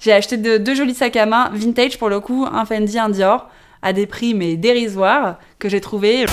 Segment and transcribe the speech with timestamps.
[0.00, 3.08] J'ai acheté de- deux jolis sacs à main vintage pour le coup, un Fendi, un
[3.08, 3.48] Dior,
[3.82, 6.26] à des prix mais dérisoires que j'ai trouvé.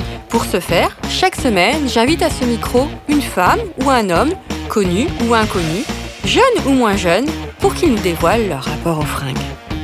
[0.31, 4.31] Pour ce faire, chaque semaine, j'invite à ce micro une femme ou un homme,
[4.69, 5.83] connu ou inconnu,
[6.23, 7.25] jeune ou moins jeune,
[7.59, 9.35] pour qu'ils nous dévoilent leur rapport aux fringues.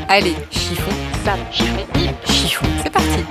[0.08, 0.92] Allez, chiffon,
[1.25, 1.86] sape, chiffon,
[2.23, 3.25] chiffon, c'est parti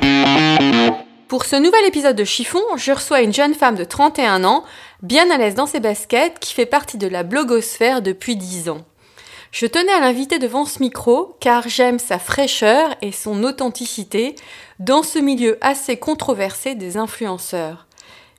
[1.26, 4.62] Pour ce nouvel épisode de Chiffon, je reçois une jeune femme de 31 ans,
[5.02, 8.84] bien à l'aise dans ses baskets, qui fait partie de la blogosphère depuis 10 ans.
[9.58, 14.34] Je tenais à l'inviter devant ce micro car j'aime sa fraîcheur et son authenticité
[14.80, 17.86] dans ce milieu assez controversé des influenceurs.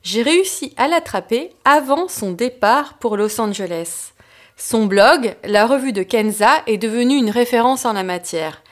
[0.04, 4.12] J'ai réussi à l'attraper avant son départ pour Los Angeles.
[4.56, 8.62] Son blog, la revue de Kenza, est devenu une référence en la matière.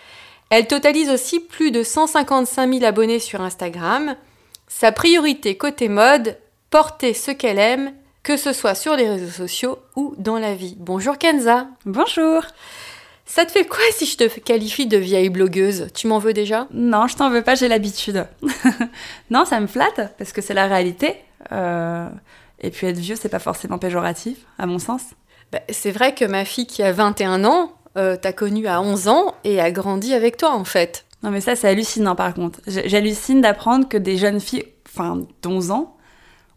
[0.49, 4.15] Elle totalise aussi plus de 155 000 abonnés sur Instagram.
[4.69, 6.39] Sa priorité côté mode,
[6.71, 7.93] porter ce qu'elle aime,
[8.27, 10.75] que ce soit sur les réseaux sociaux ou dans la vie.
[10.81, 11.69] Bonjour Kenza.
[11.85, 12.43] Bonjour
[13.25, 15.87] Ça te fait quoi si je te qualifie de vieille blogueuse?
[15.95, 16.67] Tu m'en veux déjà?
[16.73, 18.27] Non, je t'en veux pas, j'ai l'habitude.
[19.31, 21.15] non, ça me flatte, parce que c'est la réalité.
[21.53, 22.09] Euh,
[22.59, 25.03] Et puis être vieux, c'est pas forcément péjoratif, à mon sens.
[25.53, 29.07] Bah, C'est vrai que ma fille qui a 21 ans, euh, t'a connue à 11
[29.07, 31.05] ans et a grandi avec toi en fait.
[31.23, 32.59] Non, mais ça, c'est hallucinant par contre.
[32.67, 35.97] J'hallucine d'apprendre que des jeunes filles, enfin, d'11 ans,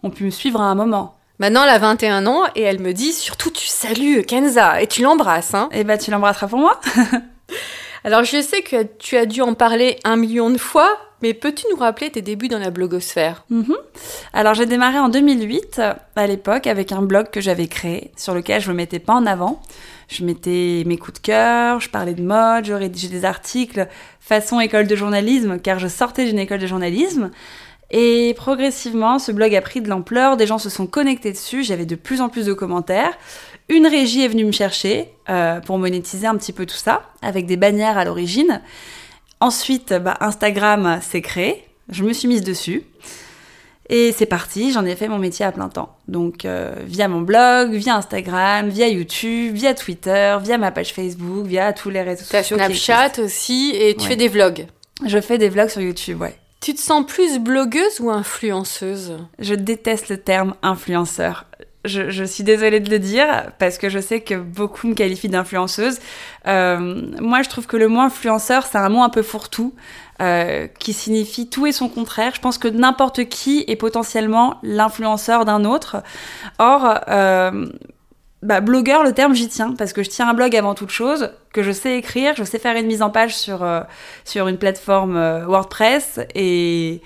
[0.02, 1.19] ont pu me suivre à un moment.
[1.40, 5.02] Maintenant, elle a 21 ans et elle me dit surtout tu salues Kenza et tu
[5.02, 5.54] l'embrasses.
[5.54, 5.70] Hein.
[5.72, 6.80] Et bah, tu l'embrasseras pour moi
[8.04, 11.66] Alors je sais que tu as dû en parler un million de fois, mais peux-tu
[11.72, 13.44] nous rappeler tes débuts dans la blogosphère?
[13.50, 13.76] Mhm.
[14.34, 18.34] Alors j'ai démarré en 2008 euh, à l'époque avec un blog que j'avais créé sur
[18.34, 19.62] lequel je me mettais pas en avant.
[20.08, 23.88] Je mettais mes coups de cœur, je parlais de mode, je rédigeais des articles
[24.20, 27.32] façon école de journalisme car je sortais d'une école de journalisme.
[27.92, 31.86] Et progressivement, ce blog a pris de l'ampleur, des gens se sont connectés dessus, j'avais
[31.88, 33.18] de plus en plus de commentaires.
[33.68, 37.46] Une régie est venue me chercher euh, pour monétiser un petit peu tout ça, avec
[37.48, 38.62] des bannières à l'origine.
[39.40, 42.84] Ensuite, bah, Instagram s'est créé, je me suis mise dessus.
[43.92, 45.96] Et c'est parti, j'en ai fait mon métier à plein temps.
[46.08, 51.48] Donc euh, via mon blog, via Instagram, via YouTube, via Twitter, via ma page Facebook,
[51.48, 52.56] via tous les réseaux sociaux.
[52.58, 54.10] qui Snapchat aussi et tu Ouais.
[54.10, 54.68] fais des vlogs.
[55.08, 56.36] Je fais des vlogs sur YouTube, ouais.
[56.62, 59.18] Tu te sens plus blogueuse ou influenceuse?
[59.40, 61.46] Je déteste le terme influenceur.
[61.86, 65.30] Je, je suis désolée de le dire parce que je sais que beaucoup me qualifient
[65.30, 66.00] d'influenceuse.
[66.48, 69.74] Euh, moi, je trouve que le mot influenceur, c'est un mot un peu fourre-tout
[70.22, 72.34] euh, qui signifie tout et son contraire.
[72.36, 76.04] Je pense que n'importe qui est potentiellement l'influenceur d'un autre.
[76.58, 77.68] Or, euh,
[78.42, 81.32] bah, blogueur, le terme, j'y tiens parce que je tiens un blog avant toute chose,
[81.52, 83.82] que je sais écrire, je sais faire une mise en page sur, euh,
[84.24, 87.02] sur une plateforme euh, WordPress et,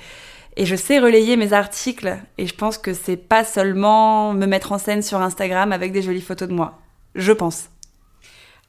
[0.58, 2.18] et je sais relayer mes articles.
[2.38, 6.04] Et je pense que c'est pas seulement me mettre en scène sur Instagram avec des
[6.04, 6.80] jolies photos de moi.
[7.16, 7.70] Je pense.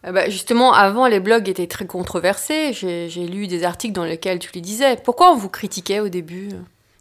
[0.07, 2.73] Euh, bah, Justement, avant, les blogs étaient très controversés.
[2.73, 4.97] J'ai lu des articles dans lesquels tu les disais.
[4.97, 6.49] Pourquoi on vous critiquait au début?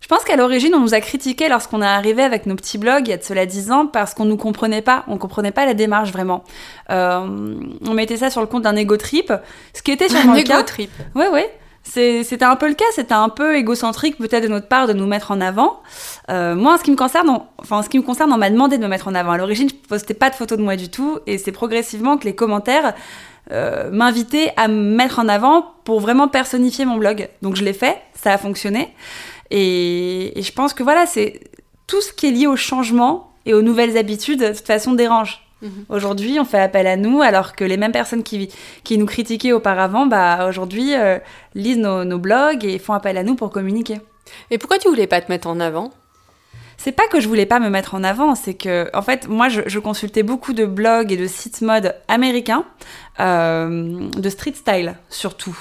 [0.03, 3.07] Je pense qu'à l'origine, on nous a critiqué lorsqu'on est arrivé avec nos petits blogs
[3.07, 5.65] il y a de cela 10 ans parce qu'on nous comprenait pas, on comprenait pas
[5.65, 6.43] la démarche vraiment.
[6.89, 7.55] Euh,
[7.87, 9.31] on mettait ça sur le compte d'un ego trip,
[9.73, 10.55] ce qui était sûrement Un le cas.
[10.55, 10.91] ego trip.
[11.15, 11.49] Ouais, ouais.
[11.83, 15.07] C'était un peu le cas, c'était un peu égocentrique peut-être de notre part de nous
[15.07, 15.79] mettre en avant.
[16.29, 18.37] Euh, moi, en ce qui me concerne, on, enfin, en ce qui me concerne, on
[18.37, 19.31] m'a demandé de me mettre en avant.
[19.31, 22.25] À l'origine, je postais pas de photos de moi du tout, et c'est progressivement que
[22.25, 22.93] les commentaires
[23.51, 27.29] euh, m'invitaient à me mettre en avant pour vraiment personnifier mon blog.
[27.41, 28.93] Donc je l'ai fait, ça a fonctionné,
[29.53, 31.39] et, et je pense que voilà, c'est
[31.85, 35.41] tout ce qui est lié au changement et aux nouvelles habitudes, de toute façon, dérange.
[35.61, 35.85] Mhm.
[35.89, 38.49] Aujourd'hui, on fait appel à nous, alors que les mêmes personnes qui,
[38.83, 41.19] qui nous critiquaient auparavant, bah, aujourd'hui, euh,
[41.53, 43.99] lisent nos, nos blogs et font appel à nous pour communiquer.
[44.49, 45.91] Et pourquoi tu voulais pas te mettre en avant?
[46.77, 49.49] C'est pas que je voulais pas me mettre en avant, c'est que, en fait, moi,
[49.49, 52.65] je, je consultais beaucoup de blogs et de sites mode américains,
[53.19, 55.55] euh, de street style surtout.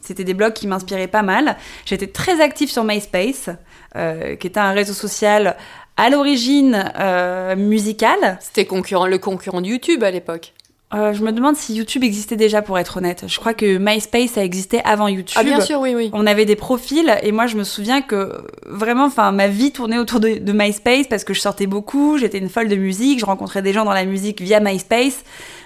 [0.00, 1.56] C'était des blogs qui m'inspiraient pas mal.
[1.84, 3.50] J'étais très active sur MySpace,
[3.96, 5.56] euh, qui était un réseau social
[5.96, 8.38] à l'origine euh, musical.
[8.40, 10.52] C'était concurrent, le concurrent de YouTube à l'époque.
[10.94, 13.24] Euh, je me demande si YouTube existait déjà, pour être honnête.
[13.26, 15.36] Je crois que MySpace a existé avant YouTube.
[15.36, 16.10] Ah bien sûr, oui, oui.
[16.12, 18.32] On avait des profils et moi je me souviens que
[18.66, 22.38] vraiment, enfin, ma vie tournait autour de, de MySpace parce que je sortais beaucoup, j'étais
[22.38, 25.24] une folle de musique, je rencontrais des gens dans la musique via MySpace,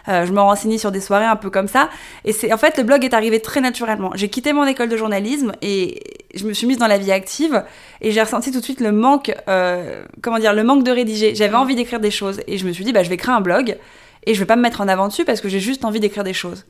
[0.08, 1.90] euh, je me renseignais sur des soirées un peu comme ça.
[2.24, 4.12] Et c'est en fait le blog est arrivé très naturellement.
[4.14, 6.00] J'ai quitté mon école de journalisme et
[6.34, 7.62] je me suis mise dans la vie active
[8.00, 11.34] et j'ai ressenti tout de suite le manque, euh, comment dire, le manque de rédiger.
[11.34, 13.42] J'avais envie d'écrire des choses et je me suis dit bah je vais créer un
[13.42, 13.76] blog
[14.24, 16.24] et je vais pas me mettre en avant dessus parce que j'ai juste envie d'écrire
[16.24, 16.66] des choses.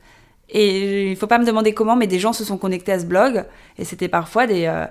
[0.49, 3.05] Et il faut pas me demander comment, mais des gens se sont connectés à ce
[3.05, 3.45] blog
[3.77, 4.85] et c'était parfois des, euh,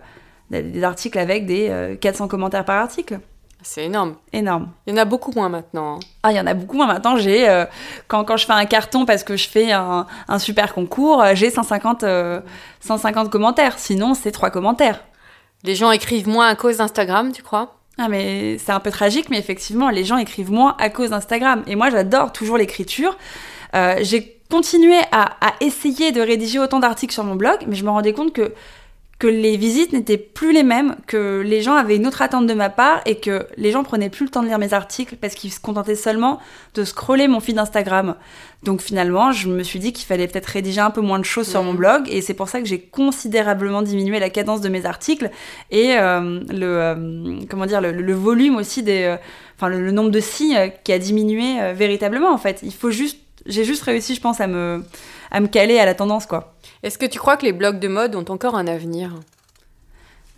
[0.51, 3.21] des, articles avec des euh, 400 commentaires par article.
[3.63, 4.17] C'est énorme.
[4.33, 4.71] Énorme.
[4.87, 5.97] Il y en a beaucoup moins maintenant.
[5.97, 6.01] hein.
[6.23, 6.77] Ah, il y en a beaucoup.
[6.77, 7.67] Moi, maintenant, j'ai euh,
[8.09, 11.33] quand, quand je fais un carton parce que je fais un, un super concours, euh,
[11.35, 12.41] j'ai 150, euh,
[12.81, 13.79] 150 commentaires.
[13.79, 15.05] Sinon, c'est trois commentaires.
[15.63, 17.75] Les gens écrivent moins à cause d'Instagram, tu crois?
[18.09, 21.63] Mais c'est un peu tragique, mais effectivement, les gens écrivent moins à cause d'Instagram.
[21.67, 23.17] Et moi, j'adore toujours l'écriture.
[23.75, 27.91] Euh, j'ai continué à essayer de rédiger autant d'articles sur mon blog, mais je me
[27.91, 28.53] rendais compte que
[29.21, 32.55] que les visites n'étaient plus les mêmes, que les gens avaient une autre attente de
[32.55, 35.35] ma part et que les gens prenaient plus le temps de lire mes articles parce
[35.35, 36.41] qu'ils se contentaient seulement
[36.75, 38.17] de scroller mon feed Instagram.
[38.63, 41.47] Donc finalement, je me suis dit qu'il fallait peut-être rédiger un peu moins de choses
[41.47, 44.87] sur mon blog et c'est pour ça que j'ai considérablement diminué la cadence de mes
[44.87, 45.31] articles
[45.71, 49.17] et euh, le euh, comment dire le, le volume aussi des euh,
[49.57, 52.61] enfin le, le nombre de signes qui a diminué euh, véritablement en fait.
[52.63, 54.83] Il faut juste j'ai juste réussi je pense à me
[55.31, 56.55] à me caler à la tendance quoi.
[56.83, 59.13] Est-ce que tu crois que les blogs de mode ont encore un avenir?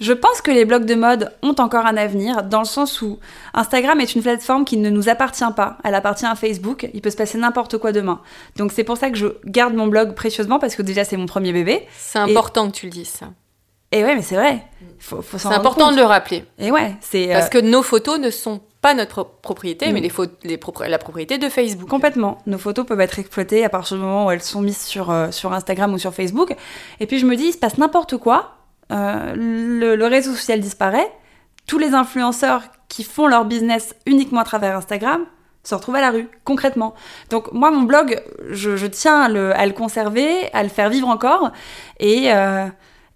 [0.00, 3.20] Je pense que les blogs de mode ont encore un avenir, dans le sens où
[3.54, 5.78] Instagram est une plateforme qui ne nous appartient pas.
[5.84, 6.88] Elle appartient à Facebook.
[6.92, 8.20] Il peut se passer n'importe quoi demain.
[8.56, 11.26] Donc c'est pour ça que je garde mon blog précieusement, parce que déjà c'est mon
[11.26, 11.86] premier bébé.
[11.96, 13.26] C'est important que tu le dises, ça.
[13.92, 14.64] Et ouais, mais c'est vrai.
[14.98, 15.96] Faut, faut s'en C'est important compte.
[15.96, 16.46] de le rappeler.
[16.58, 19.92] Et ouais, c'est euh, Parce que nos photos ne sont pas notre propriété, Mm.
[19.94, 21.88] mais les pho- les propri- la propriété de Facebook.
[21.88, 22.38] Complètement.
[22.46, 25.30] Nos photos peuvent être exploitées à partir du moment où elles sont mises sur, euh,
[25.30, 26.54] sur Instagram ou sur Facebook.
[27.00, 28.56] Et puis je me dis, il se passe n'importe quoi.
[28.90, 31.10] euh, le, le réseau social disparaît.
[31.66, 35.24] Tous les influenceurs qui font leur business uniquement à travers Instagram
[35.64, 36.92] se retrouvent à la rue, concrètement.
[37.30, 38.20] Donc moi, mon blog,
[38.50, 41.52] je, je tiens à le, à le conserver, à le faire vivre encore.
[42.00, 42.66] Et, euh,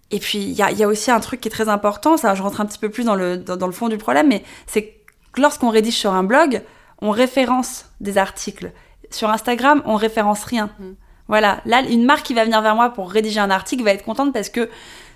[0.09, 2.41] et puis, il y y a aussi un truc qui est très important, ça, je
[2.41, 4.95] rentre un petit peu plus dans le, dans, dans le fond du problème, mais c'est
[5.37, 6.61] lorsqu'on rédige sur un blog,
[7.01, 8.71] on référence des articles.
[9.11, 10.69] Sur Instagram, on référence rien.
[10.79, 10.83] Mm.
[11.27, 14.03] Voilà, là, une marque qui va venir vers moi pour rédiger un article va être
[14.05, 14.69] contente parce que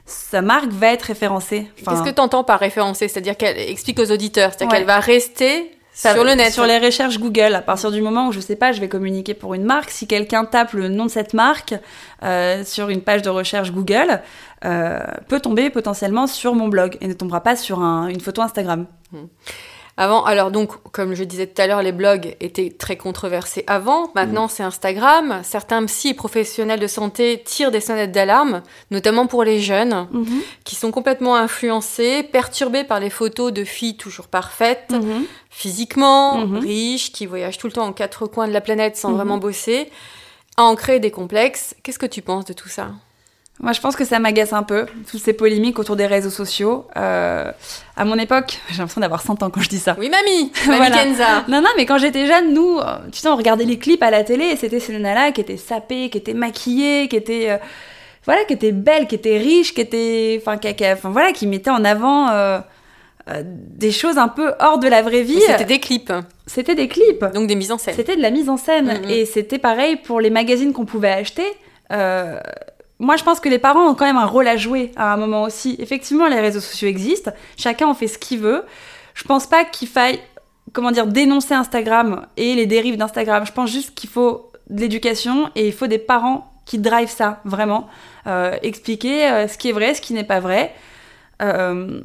[0.06, 1.72] sa marque va être référencée.
[1.82, 4.78] Enfin, Qu'est-ce que tu entends par référencer C'est-à-dire qu'elle explique aux auditeurs, c'est-à-dire Ouais.
[4.80, 6.52] qu'elle va rester ça- sur le net.
[6.52, 9.34] Sur les recherches Google, à partir du moment où je sais pas, je vais communiquer
[9.34, 11.76] pour une marque, si quelqu'un tape le nom de cette marque
[12.24, 14.22] euh, sur une page de recherche Google,
[14.66, 15.00] euh,
[15.30, 18.86] peut tomber potentiellement sur mon blog et ne tombera pas sur un- une photo Instagram.
[19.98, 24.10] Avant, alors donc, comme je disais tout à l'heure, les blogs étaient très controversés avant.
[24.16, 25.42] Maintenant, c'est Instagram.
[25.44, 30.08] Certains psy et professionnels de santé tirent des sonnettes d'alarme, notamment pour les jeunes,
[30.64, 35.26] qui sont complètement influencés, perturbés par les photos de filles toujours parfaites, Mhm.
[35.50, 36.58] physiquement, Mhm.
[36.60, 39.92] riches, qui voyagent tout le temps aux quatre coins de la planète sans vraiment bosser,
[40.58, 41.76] à en créer des complexes.
[41.84, 42.92] Qu'est-ce que tu penses de tout ça?
[43.62, 46.88] Moi, je pense que ça m'agace un peu, toutes ces polémiques autour des réseaux sociaux.
[46.98, 47.52] Euh,
[47.96, 49.96] à mon époque, j'ai l'impression d'avoir 100 ans quand je dis ça.
[50.00, 50.98] Oui, mamie Mamie Voilà.
[50.98, 52.80] Kenza Non, non, mais quand j'étais jeune, nous,
[53.12, 55.58] tu sais, on regardait les clips à la télé et c'était ces nanas qui étaient
[55.58, 57.58] sapées, qui étaient maquillées, qui étaient, euh,
[58.26, 61.46] voilà, qui étaient belles, qui étaient riches, qui étaient, enfin, qui, qui- enfin, voilà, qui
[61.46, 62.60] mettaient en avant euh,
[63.30, 65.40] euh, des choses un peu hors de la vraie vie.
[65.40, 66.12] C'était des clips,
[66.48, 67.24] C'était des clips.
[67.36, 67.94] donc des mises en scène.
[67.96, 69.02] C'était de la mise en scène.
[69.04, 69.10] Mhm.
[69.12, 71.46] Et c'était pareil pour les magazines qu'on pouvait acheter.
[71.92, 72.40] Euh,
[73.02, 75.18] moi, je pense que les parents ont quand même un rôle à jouer à un
[75.18, 75.76] moment aussi.
[75.80, 78.64] Effectivement, les réseaux sociaux existent, chacun en fait ce qu'il veut.
[79.16, 80.20] Je pense pas qu'il faille,
[80.72, 83.44] comment dire, dénoncer Instagram et les dérives d'Instagram.
[83.44, 87.42] Je pense juste qu'il faut de l'éducation et il faut des parents qui drivent ça,
[87.44, 87.90] vraiment.
[88.28, 90.72] Euh, expliquer euh, ce qui est vrai, ce qui n'est pas vrai.
[91.42, 92.02] Euh,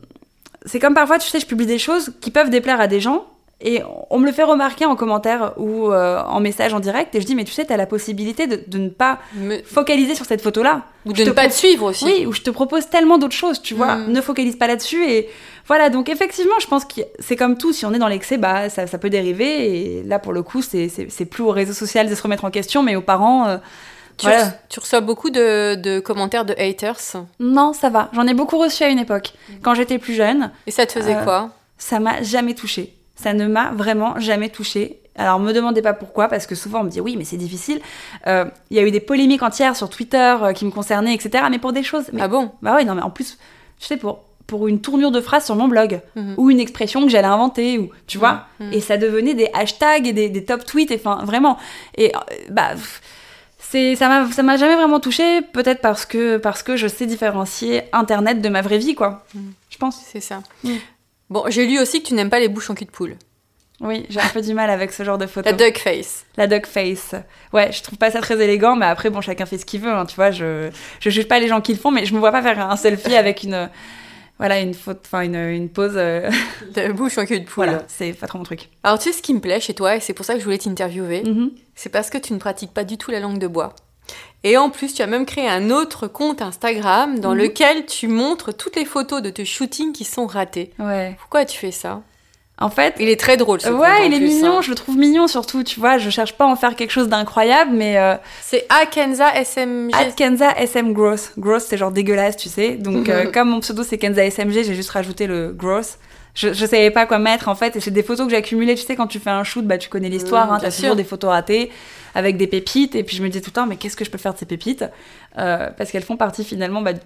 [0.64, 3.26] c'est comme parfois, tu sais, je publie des choses qui peuvent déplaire à des gens,
[3.60, 7.20] et on me le fait remarquer en commentaire ou euh, en message en direct, et
[7.22, 10.14] je dis, mais tu sais, tu as la possibilité de, de ne pas Me- focaliser
[10.14, 10.82] sur cette photo-là.
[11.06, 12.04] Ou Je de ne te pas pro- te suivre aussi.
[12.04, 13.94] Oui, ou je te propose tellement d'autres choses, tu vois.
[13.96, 14.12] Mm.
[14.12, 15.02] Ne focalise pas là-dessus.
[15.08, 15.28] Et
[15.66, 18.68] voilà, donc effectivement, je pense que c'est comme tout, si on est dans l'excès, bah,
[18.68, 20.00] ça, ça peut dériver.
[20.00, 22.82] Et là, pour le coup, c'est- plus au réseau social de se remettre en question,
[22.82, 23.46] mais aux parents.
[23.48, 23.56] euh,
[24.18, 24.44] Tu, voilà.
[24.48, 26.98] re- tu reçois beaucoup de, de commentaires de haters?
[27.40, 28.10] Non, ça va.
[28.12, 29.32] J'en ai beaucoup reçu à une époque.
[29.62, 31.50] Quand j'étais plus jeune, Et ça te faisait Euh, quoi?
[31.78, 32.92] ça m'a jamais touchée.
[33.16, 35.00] Ça ne m'a vraiment jamais touchée.
[35.18, 37.80] Alors, me demandez pas pourquoi, parce que souvent on me dit oui, mais c'est difficile.
[38.26, 41.44] Euh, Il y a eu des polémiques entières sur Twitter euh, qui me concernaient, etc.
[41.50, 42.04] Mais pour des choses.
[42.12, 42.52] Mais Ah bon?
[42.62, 43.38] Bah ouais, non, mais en plus,
[43.80, 46.34] tu sais, pour, pour une tournure de phrase sur mon blog, Mhm.
[46.36, 48.72] ou une expression que j'allais inventer, ou tu vois, Mhm.
[48.74, 51.56] et ça devenait des hashtags et des, des top tweets, et enfin, vraiment.
[51.96, 52.18] Et euh,
[52.50, 52.72] bah.
[53.58, 57.04] C'est, ça m'a, ça m'a jamais vraiment touché, peut-être parce que, parce que je sais
[57.04, 59.24] différencier Internet de ma vraie vie, quoi.
[59.34, 59.52] Mhm.
[59.70, 60.00] Je pense.
[60.06, 60.40] C'est ça.
[61.30, 63.16] Bon, j'ai lu aussi que tu n'aimes pas les bouches en cul de poule.
[63.80, 65.50] Oui, j'ai un peu du mal avec ce genre de photo.
[65.50, 66.24] La duck face.
[66.38, 67.14] La duck face.
[67.52, 69.90] Ouais, je trouve pas ça très élégant, mais après, bon, chacun fait ce qu'il veut,
[69.92, 70.30] hein, tu vois.
[70.30, 72.70] Je, je juge pas les gens qui le font, mais je me vois pas faire
[72.70, 73.68] un selfie avec une,
[74.38, 75.92] voilà, une faute, enfin, une, une pose.
[75.96, 76.30] euh,
[76.74, 77.66] De bouche en cul de poule.
[77.66, 78.70] voilà, c'est pas trop mon truc.
[78.82, 80.44] Alors, tu sais ce qui me plaît chez toi, et c'est pour ça que je
[80.44, 81.50] voulais t'interviewer, Mhm.
[81.74, 83.74] c'est parce que tu ne pratiques pas du tout la langue de bois.
[84.44, 87.38] Et en plus, tu as même créé un autre compte Instagram dans Mhm.
[87.38, 90.70] lequel tu montres toutes les photos de tes shootings qui sont ratés.
[90.78, 91.16] Ouais.
[91.18, 92.02] Pourquoi tu fais ça?
[92.58, 94.62] En fait, Il est très drôle ce ouais, il est plus, mignon, hein.
[94.62, 95.98] je le trouve mignon surtout, tu vois.
[95.98, 99.90] Je cherche pas à en faire quelque chose d'incroyable, mais euh, C'est Akenza SMG.
[99.94, 101.32] at Kenza SM Gross.
[101.36, 102.70] Gross, c'est genre dégueulasse, tu sais.
[102.76, 105.98] Donc, euh, comme mon pseudo c'est Kenza SMG, j'ai juste rajouté le Gross.
[106.36, 108.74] Je, je savais pas quoi mettre en fait, et c'est des photos que j'ai accumulées.
[108.76, 110.82] Tu sais, quand tu fais un shoot, bah tu connais l'histoire, Mhm, hein, t'as sûr.
[110.82, 111.72] toujours des photos ratées
[112.14, 114.10] avec des pépites, et puis je me disais tout le temps, mais qu'est-ce que je
[114.10, 114.84] peux faire de ces pépites?
[115.38, 117.00] Euh, Parce qu'elles font partie finalement bah, de,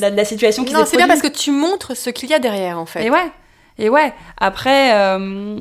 [0.00, 2.34] la, de la situation qui Non, c'est bien parce que tu montres ce qu'il y
[2.34, 3.04] a derrière en fait.
[3.04, 3.30] Et ouais,
[3.78, 4.12] et ouais.
[4.38, 5.58] Après, euh,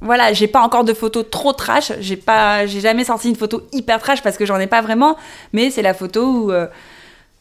[0.00, 1.92] voilà, j'ai pas encore de photos trop trash.
[2.00, 5.16] J'ai pas, j'ai jamais sorti une photo hyper trash parce que j'en ai pas vraiment.
[5.52, 6.66] Mais c'est la photo où euh,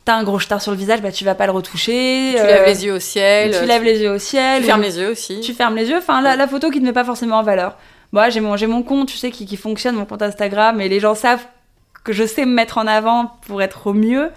[0.06, 2.32] t'as un gros star sur le visage, bah tu vas pas le retoucher.
[2.36, 3.56] Tu euh, lèves les yeux au ciel.
[3.60, 4.62] Tu lèves les yeux au ciel.
[4.62, 5.40] Tu fermes les yeux aussi.
[5.42, 5.98] Tu fermes les yeux.
[5.98, 7.78] Enfin, la, la photo qui ne met pas forcément en valeur.
[8.12, 11.00] Moi, j'ai mon, mon compte, tu sais, qui, qui fonctionne, mon compte Instagram, et les
[11.00, 11.46] gens savent
[12.04, 14.32] que je sais me mettre en avant pour être au mieux.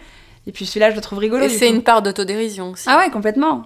[0.47, 1.45] Et puis celui-là, je le trouve rigolo.
[1.45, 2.85] Et c'est une part d'autodérision aussi.
[2.87, 3.63] Ah ouais, complètement.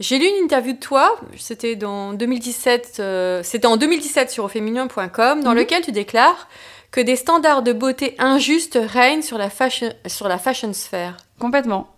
[0.00, 5.42] J'ai lu une interview de toi, c'était dans 2017, euh, c'était en 2017 sur auféminin.com,
[5.42, 5.56] dans Mhm.
[5.56, 6.46] lequel tu déclares
[6.92, 11.16] que des standards de beauté injustes règnent sur la fashion, sur la fashion sphère.
[11.40, 11.88] Complètement.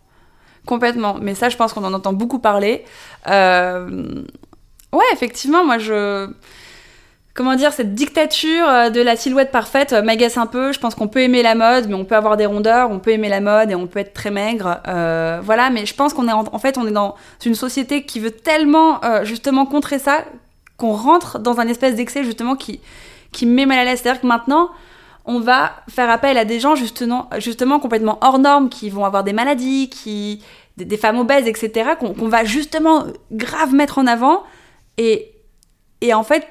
[0.66, 1.14] Complètement.
[1.20, 2.84] Mais ça, je pense qu'on en entend beaucoup parler.
[3.28, 4.22] Euh,
[4.92, 6.28] Ouais, effectivement, moi, je.
[7.32, 10.72] Comment dire, cette dictature euh, de la silhouette parfaite euh, m'agace un peu.
[10.72, 13.12] Je pense qu'on peut aimer la mode, mais on peut avoir des rondeurs, on peut
[13.12, 14.80] aimer la mode et on peut être très maigre.
[14.88, 18.04] Euh, voilà, mais je pense qu'on est en, en fait, on est dans une société
[18.04, 20.24] qui veut tellement euh, justement contrer ça
[20.76, 22.80] qu'on rentre dans un espèce d'excès justement qui,
[23.30, 24.00] qui me met mal à l'aise.
[24.02, 24.70] C'est-à-dire que maintenant,
[25.24, 29.22] on va faire appel à des gens justement, justement complètement hors normes, qui vont avoir
[29.22, 30.42] des maladies, qui,
[30.76, 34.42] des, femmes obèses, etc., qu'on qu'on va justement grave mettre en avant.
[34.98, 35.32] Et,
[36.00, 36.46] et en fait,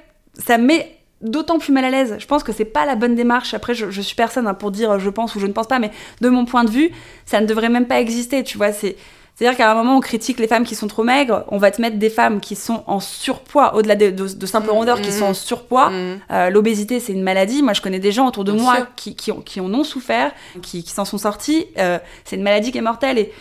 [0.45, 2.15] ça me met d'autant plus mal à l'aise.
[2.19, 3.53] Je pense que c'est pas la bonne démarche.
[3.53, 5.79] Après, je, je suis personne hein, pour dire je pense ou je ne pense pas,
[5.79, 5.91] mais
[6.21, 6.91] de mon point de vue,
[7.25, 8.43] ça ne devrait même pas exister.
[8.43, 8.95] Tu vois, c'est.
[9.35, 11.81] C'est-à-dire qu'à un moment, on critique les femmes qui sont trop maigres, on va te
[11.81, 15.11] mettre des femmes qui sont en surpoids, au-delà de, de, de simples Mhm, rondeurs, qui
[15.11, 15.15] mhm.
[15.17, 15.91] sont en surpoids.
[15.91, 16.19] Mhm.
[16.31, 17.63] Euh, L'obésité, c'est une maladie.
[17.63, 19.85] Moi, je connais des gens autour de Bien moi qui, qui, ont- qui en ont
[19.85, 21.67] souffert, qui, qui s'en sont sortis.
[21.77, 23.17] Euh, c'est une maladie qui est mortelle.
[23.17, 23.31] Et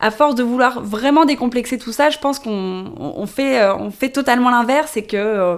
[0.00, 3.74] à force de vouloir vraiment décomplexer tout ça, je pense qu'on on, on fait, euh,
[3.74, 5.56] on fait totalement l'inverse et que euh,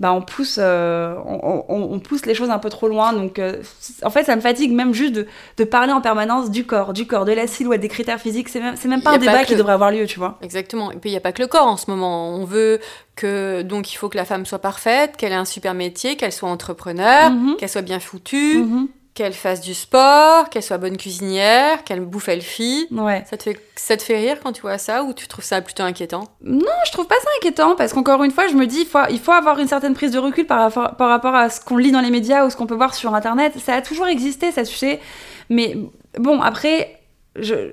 [0.00, 3.12] bah, on, pousse, euh, on, on- on pousse les choses un peu trop loin.
[3.12, 3.62] Donc, euh,
[4.04, 5.26] en fait, ça me fatigue même juste de,
[5.56, 8.48] de parler en permanence du corps, du corps, de la silhouette, des critères physiques.
[8.48, 10.38] C'est même, c'est même pas un pas débat que qui devrait avoir lieu, tu vois.
[10.42, 10.92] Exactement.
[10.92, 12.28] Et puis il n'y a pas que le corps en ce moment.
[12.30, 12.78] On veut
[13.16, 16.32] que donc il faut que la femme soit parfaite, qu'elle ait un super métier, qu'elle
[16.32, 17.56] soit entrepreneur, Mhm.
[17.56, 18.88] qu'elle soit bien foutue, Mhm.
[19.18, 22.86] Qu'elle fasse du sport, qu'elle soit bonne cuisinière, qu'elle bouffe elle fille.
[22.92, 23.24] Ouais.
[23.28, 25.60] Ça te fait ça te fait rire quand tu vois ça ou tu trouves ça
[25.60, 26.28] plutôt inquiétant?
[26.40, 29.00] Non, je trouve pas ça inquiétant parce qu'encore une fois, je me dis, il faut,
[29.10, 31.76] il faut avoir une certaine prise de recul par rapport, par rapport à ce qu'on
[31.76, 33.54] lit dans les médias ou ce qu'on peut voir sur Internet.
[33.58, 35.00] Ça a toujours existé, ça, tu sais.
[35.48, 35.76] Mais
[36.16, 37.00] bon, après,
[37.34, 37.72] je,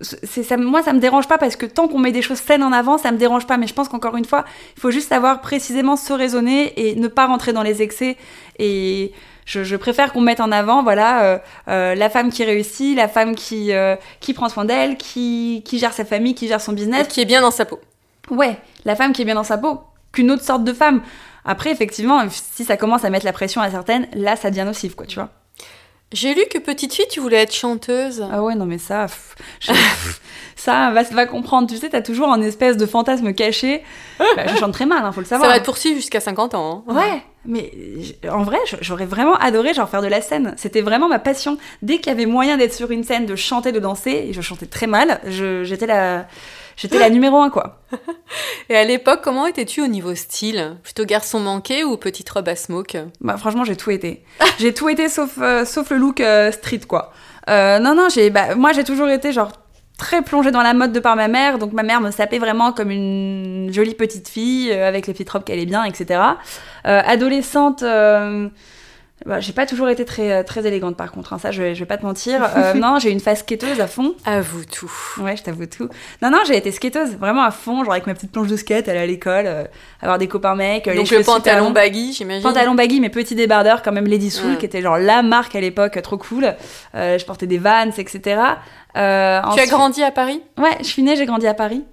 [0.00, 2.72] ça, moi ça me dérange pas parce que tant qu'on met des choses saines en
[2.72, 3.56] avant, ça me dérange pas.
[3.56, 4.44] Mais je pense qu'encore une fois,
[4.76, 8.16] il faut juste savoir précisément se raisonner et ne pas rentrer dans les excès.
[8.58, 9.12] Et
[9.44, 11.38] je, je préfère qu'on mette en avant, voilà, euh,
[11.68, 15.78] euh, la femme qui réussit, la femme qui euh, qui prend soin d'elle, qui qui
[15.78, 17.08] gère sa famille, qui gère son business.
[17.08, 17.80] Qui est bien dans sa peau.
[18.30, 19.80] Ouais, la femme qui est bien dans sa peau,
[20.12, 21.02] qu'une autre sorte de femme.
[21.44, 24.94] Après, effectivement, si ça commence à mettre la pression à certaines, là, ça devient nocif,
[24.94, 25.30] quoi, tu vois.
[26.12, 28.26] J'ai lu que petite fille, tu voulais être chanteuse.
[28.32, 29.72] Ah ouais, non, mais ça, pff, je-
[30.56, 31.68] ça, va, va comprendre.
[31.68, 33.82] Tu sais, t'as toujours un espèce de fantasme caché.
[34.18, 35.50] Bah, je chante très mal, hein, faut le Ça savoir.
[35.50, 36.84] va te poursuivre jusqu'à 50 ans.
[36.88, 36.94] hein.
[36.94, 37.70] Ouais, mais
[38.30, 40.54] en vrai, j'aurais vraiment adoré genre faire de la scène.
[40.56, 41.58] C'était vraiment ma passion.
[41.82, 44.40] Dès qu'il y avait moyen d'être sur une scène, de chanter, de danser, et je
[44.40, 46.26] chantais très mal, j'étais la,
[46.78, 47.82] j'étais la numéro un quoi.
[48.70, 50.76] Et à l'époque, comment étais-tu au niveau style?
[50.82, 52.96] Plutôt garçon manqué ou petite robe à smoke?
[53.20, 54.24] Bah franchement, j'ai tout été.
[54.58, 57.12] J'ai tout été sauf euh, sauf le look euh, street quoi.
[57.50, 59.52] Euh, non non, j'ai bah, moi j'ai toujours été genre
[59.98, 62.72] très plongée dans la mode de par ma mère, donc ma mère me sapait vraiment
[62.72, 66.20] comme une jolie petite fille euh, avec les petites robes qu'elle est bien, etc.
[66.86, 68.48] Euh, adolescente, euh,
[69.26, 71.74] bah, j'ai pas toujours été très euh, très élégante par contre, hein, ça je vais,
[71.74, 72.40] je vais pas te mentir.
[72.56, 74.14] Euh, non, j'ai eu une phase skateuse à fond.
[74.24, 74.90] Avoue tout.
[75.18, 75.88] Ouais, je t'avoue tout.
[76.22, 78.88] Non, non, j'ai été skateuse, vraiment à fond, genre avec ma petite planche de skate,
[78.88, 79.64] aller à l'école, euh,
[80.00, 82.42] avoir des copains mecs, euh, les Donc cheveux le pantalon baggy, j'imagine.
[82.42, 85.60] Pantalon baggy, mais petit débardeur, quand même Lady Soul, qui était genre la marque à
[85.60, 86.54] l'époque, trop cool.
[86.94, 88.40] Je portais des Vans, etc.
[88.94, 90.42] Tu as grandi à Paris?
[90.56, 91.84] Ouais, je suis née, j'ai grandi à Paris.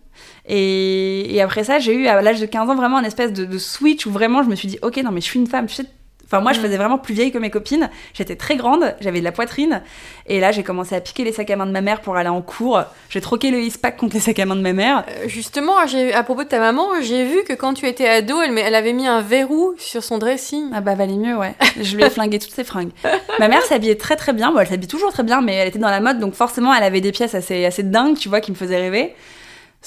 [0.48, 3.46] Et, et après ça, j'ai eu à l'âge de 15 ans vraiment un espèce de,
[3.46, 5.66] de switch où vraiment je me suis dit, ok, non, mais je suis une femme.
[5.66, 5.86] Tu sais,
[6.26, 6.64] Enfin, moi, je Mm.
[6.64, 7.90] faisais vraiment plus vieille que mes copines.
[8.14, 9.82] J'étais très grande, j'avais de la poitrine.
[10.28, 12.30] Et là, j'ai commencé à piquer les sacs à main de ma mère pour aller
[12.30, 12.82] en cours.
[13.10, 15.06] J'ai troqué le Ispac contre les sacs à main de ma mère.
[15.08, 18.58] Euh, Justement, à propos de ta maman, j'ai vu que quand tu étais ado, elle,
[18.58, 20.70] elle avait mis un verrou sur son dressing.
[20.74, 21.54] Ah bah valait mieux, ouais.
[21.82, 22.92] Je lui ai flingué toutes ses fringues.
[23.40, 24.52] Ma mère s'habillait très très bien.
[24.52, 26.84] Bon, elle s'habille toujours très bien, mais elle était dans la mode, donc forcément, elle
[26.84, 29.14] avait des pièces assez, assez dingues, tu vois, qui me faisaient rêver.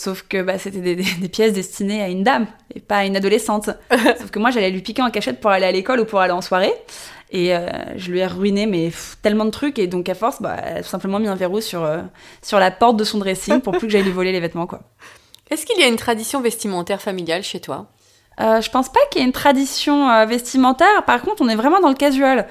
[0.00, 3.04] Sauf que bah, c'était des, des- des pièces destinées à une dame et pas à
[3.04, 3.68] une adolescente.
[3.90, 6.32] Sauf que moi, j'allais lui piquer en cachette pour aller à l'école ou pour aller
[6.32, 6.72] en soirée.
[7.32, 9.78] Et euh, je lui ai ruiné mais pff, tellement de trucs.
[9.80, 11.98] Et donc, à force, bah, elle a tout simplement mis un verrou sur, euh,
[12.42, 14.82] sur la porte de son dressing pour plus que j'aille lui voler les vêtements, quoi.
[15.50, 17.86] Est-ce qu'il y a une tradition vestimentaire familiale chez toi?
[18.40, 21.04] Euh, je pense pas qu'il y ait une tradition euh, vestimentaire.
[21.06, 22.46] Par contre, on est vraiment dans le casual.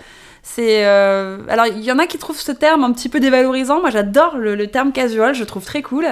[0.50, 3.82] C'est euh, alors il y en a qui trouvent ce terme un petit peu dévalorisant.
[3.82, 5.36] Moi, j'adore le, le terme casual.
[5.36, 6.06] Je trouve très cool.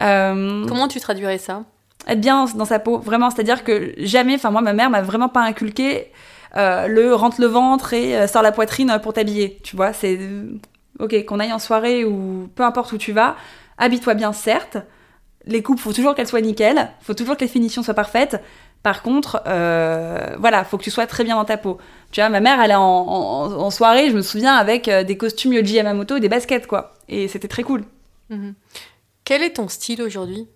[0.00, 1.64] Euh, Comment tu traduirais ça?
[2.06, 3.30] être bien dans sa peau, vraiment.
[3.30, 6.12] C'est-à-dire que jamais, enfin moi, ma mère m'a vraiment pas inculqué
[6.56, 9.58] euh, le rentre le ventre et sort la poitrine pour t'habiller.
[9.64, 10.18] Tu vois, c'est
[11.00, 13.34] ok qu'on aille en soirée ou peu importe où tu vas,
[13.76, 14.78] habille-toi bien, certes.
[15.46, 18.40] Les coupes, faut toujours qu'elles soient nickel, faut toujours que les finitions soient parfaites.
[18.82, 21.78] Par contre, euh, voilà, faut que tu sois très bien dans ta peau.
[22.12, 25.04] Tu vois, ma mère, elle est en, en- en soirée, je me souviens, avec euh,
[25.04, 26.94] des costumes Yoji Yamamoto et des baskets, quoi.
[27.08, 27.84] Et c'était très cool.
[28.30, 28.54] Mhm.
[29.24, 30.48] Quel est ton style aujourd'hui?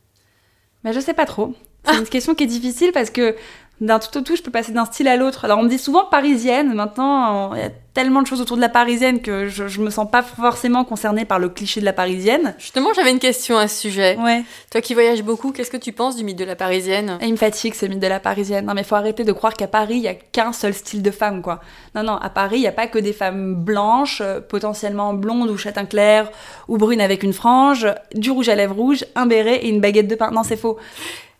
[0.85, 1.55] Mais je sais pas trop.
[1.85, 3.37] C'est une question qui est difficile parce que
[3.81, 5.45] d'un tout au tout, je peux passer d'un style à l'autre.
[5.45, 6.73] Alors on me dit souvent parisienne.
[6.75, 9.91] Maintenant, il y a tellement de choses autour de la parisienne que je, je me
[9.91, 12.55] sens pas forcément concernée par le cliché de la parisienne.
[12.59, 14.17] Justement, j'avais une question à ce sujet.
[14.19, 14.43] Ouais.
[14.71, 17.19] Toi qui voyages beaucoup, qu'est-ce que tu penses du mythe de la parisienne?
[17.21, 18.65] Et il me fatigue ce mythe de la parisienne.
[18.67, 21.11] Non mais faut arrêter de croire qu'à Paris, il y a qu'un seul style de
[21.11, 21.61] femme, quoi.
[21.95, 25.51] Non, non, à Paris, il y a pas que des femmes blanches, euh, potentiellement blondes
[25.51, 26.31] ou châtain clair,
[26.69, 30.09] ou brunes avec une frange, du rouge à lèvres rouge, un béret et une baguette
[30.09, 30.31] de pain.
[30.31, 30.79] Non, c'est faux.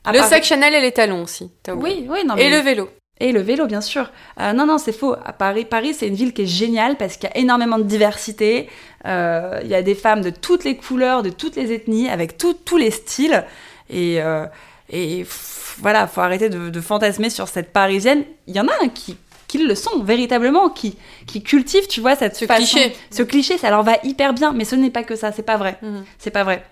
[0.05, 1.51] À Le sac Chanel et les talons aussi.
[1.69, 2.91] Oui, oui, non Et le vélo.
[3.21, 4.11] Et le vélo, bien sûr.
[4.41, 5.15] Euh, non, non, c'est faux.
[5.25, 7.85] À Paris, Paris, c'est une ville qui est géniale parce qu'il y a énormément de
[7.85, 8.69] diversité.
[9.07, 12.37] Euh, Il y a des femmes de toutes les couleurs, de toutes les ethnies, avec
[12.39, 13.45] tout- tous les styles.
[13.89, 14.47] Et, euh,
[14.91, 18.25] et pff, voilà, faut arrêter de, de fantasmer sur cette parisienne.
[18.49, 20.97] Il y en a un qui, qui le sont véritablement, qui,
[21.29, 22.97] qui cultivent, tu vois, cette Ce façon- cliché.
[23.13, 25.31] Ce cliché, ça leur va hyper bien, mais ce n'est pas que ça.
[25.31, 25.79] C'est pas vrai.
[25.83, 26.05] Mhm.
[26.19, 26.65] C'est pas vrai.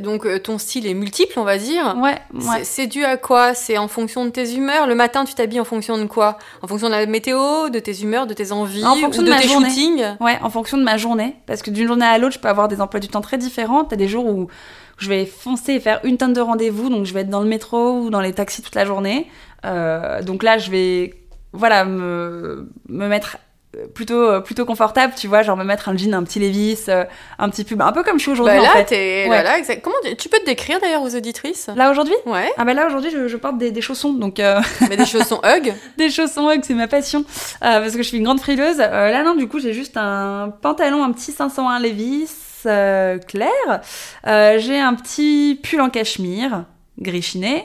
[0.00, 1.96] Donc euh, ton style est multiple, on va dire.
[2.02, 2.64] Ouais, C'est- ouais.
[2.64, 3.54] C'est dû à quoi?
[3.54, 4.88] C'est en fonction de tes humeurs?
[4.88, 6.36] Le matin, tu t'habilles en fonction de quoi?
[6.62, 9.30] En fonction de la météo, de tes humeurs, de tes envies En fonction ou de
[9.30, 9.68] de, ma tes journée.
[9.68, 10.04] shootings?
[10.20, 11.36] Ouais, en fonction de ma journée.
[11.46, 13.84] Parce que d'une journée à l'autre, je peux avoir des emplois du temps très différents.
[13.84, 14.48] T'as des jours où
[14.98, 17.48] je vais foncer et faire une tonne de rendez-vous, donc je vais être dans le
[17.48, 19.28] métro ou dans les taxis toute la journée.
[19.64, 21.14] Euh, donc là, je vais,
[21.52, 23.36] voilà, me, me mettre
[23.94, 27.04] plutôt, plutôt confortable, tu vois, genre me mettre un jean, un petit Levi's, euh,
[27.38, 28.84] un petit pub, un peu comme je suis aujourd'hui Bah en fait.
[28.86, 29.26] t'es Ouais.
[29.26, 29.82] voilà, exact.
[29.82, 31.68] Comment tu- tu peux te décrire d'ailleurs aux auditrices?
[31.76, 32.14] Là aujourd'hui?
[32.24, 35.04] Ouais, Ah bah là aujourd'hui, je, je porte des, des chaussons, donc euh, mais des
[35.06, 35.74] chaussons Hug?
[35.98, 37.24] des chaussons Hug, c'est ma passion,
[37.62, 38.80] Euh, parce que je suis une grande frileuse.
[38.80, 43.50] Euh, là non, du coup j'ai juste un pantalon, un petit 501 Levi's euh, clair.
[44.26, 46.64] Euh, j'ai un petit pull en cachemire,
[46.98, 47.64] gris chiné,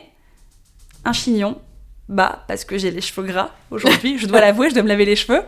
[1.06, 1.58] un chignon,
[2.14, 4.18] bas parce que j'ai les cheveux gras aujourd'hui.
[4.18, 5.42] je dois l'avouer, je dois me laver les cheveux.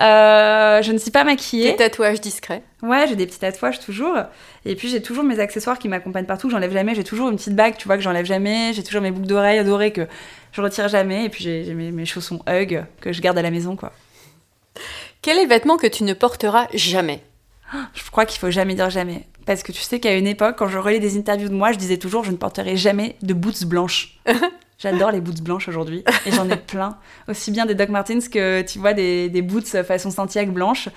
[0.00, 1.72] Euh, je ne suis pas maquillée.
[1.72, 2.62] Des tatouages discrets.
[2.82, 4.16] Ouais, j'ai des petits tatouages toujours.
[4.64, 6.94] Et puis j'ai toujours mes accessoires qui m'accompagnent partout, que j'enlève jamais.
[6.94, 8.72] J'ai toujours une petite bague, tu vois, que j'enlève jamais.
[8.74, 10.06] J'ai toujours mes boucles d'oreilles dorées que
[10.52, 11.24] je retire jamais.
[11.24, 13.92] Et puis j'ai j'ai mes, mes chaussons Hug que je garde à la maison, quoi.
[15.22, 17.22] Quel est le vêtement que tu ne porteras jamais?
[17.94, 19.26] Je crois qu'il faut jamais dire jamais.
[19.46, 21.78] Parce que tu sais qu'à une époque, quand je relis des interviews de moi, je
[21.78, 24.18] disais toujours je ne porterai jamais de boots blanches.
[24.82, 26.98] J'adore les boots blanches aujourd'hui et j'en ai plein.
[27.28, 30.88] Aussi bien des Doc Martens que tu vois des, des boots façon Santiago blanche.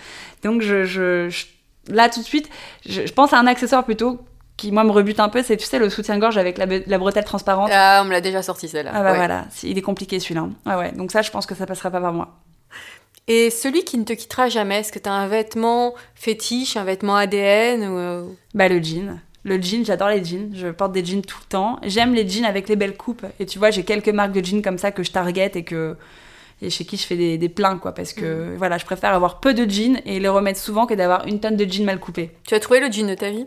[0.43, 1.45] Donc je, je- je-
[1.93, 2.50] là tout de suite,
[2.88, 4.19] je, je pense à un accessoire plutôt
[4.58, 7.69] qui moi me rebute un peu, c'est tu sais le soutien-gorge avec la, bretelle transparente.
[7.74, 8.91] Ah, on me l'a déjà sorti celle-là.
[8.93, 9.17] Ah bah Ouais.
[9.17, 10.48] voilà, c'est- il est compliqué celui-là.
[10.65, 12.36] Ah ouais, donc ça je pense que ça passera pas par moi.
[13.28, 16.84] Et celui qui ne te quittera jamais, est-ce que tu as un vêtement fétiche, un
[16.84, 17.98] vêtement ADN ou...
[17.98, 19.19] euh, Bah le jean.
[19.45, 20.51] Le jean, j'adore les jeans.
[20.53, 21.79] Je porte des jeans tout le temps.
[21.84, 23.25] J'aime les jeans avec les belles coupes.
[23.39, 25.95] Et tu vois, j'ai quelques marques de jeans comme ça que je target et que
[26.62, 29.41] et chez qui je fais des, des pleins quoi parce que voilà, je préfère avoir
[29.41, 32.31] peu de jeans et les remettre souvent que d'avoir une tonne de jeans mal coupés.
[32.47, 33.45] Tu as trouvé le jean de ta vie?